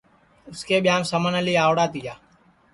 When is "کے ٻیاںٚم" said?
0.67-1.01